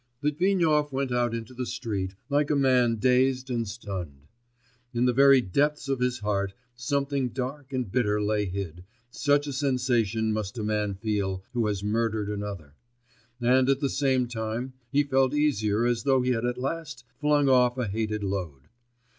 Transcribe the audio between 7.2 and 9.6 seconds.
dark and bitter lay hid, such a